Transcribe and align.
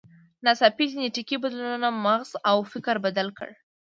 ناڅاپي 0.45 0.85
جینټیکي 0.91 1.35
بدلونونو 1.43 1.89
مغز 2.05 2.31
او 2.49 2.57
فکر 2.71 2.95
بدل 3.05 3.27
کړل. 3.37 3.53